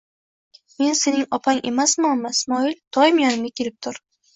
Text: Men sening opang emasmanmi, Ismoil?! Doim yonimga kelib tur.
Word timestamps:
Men 0.79 0.95
sening 1.01 1.27
opang 1.39 1.61
emasmanmi, 1.75 2.35
Ismoil?! 2.39 2.77
Doim 2.97 3.25
yonimga 3.27 3.59
kelib 3.61 3.83
tur. 3.87 4.07